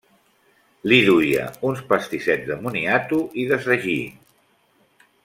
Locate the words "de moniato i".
2.53-3.47